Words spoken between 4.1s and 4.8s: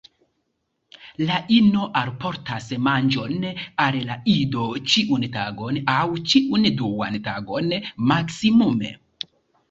ido